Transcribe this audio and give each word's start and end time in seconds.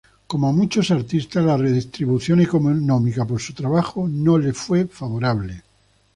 Como 0.25 0.47
a 0.47 0.51
muchos 0.51 0.89
artistas, 0.89 1.45
la 1.45 1.57
retribución 1.57 2.41
económica 2.41 3.23
por 3.23 3.39
su 3.39 3.53
trabajo 3.53 4.07
no 4.09 4.39
le 4.39 4.51
fue 4.51 4.87
favorable. 4.87 5.61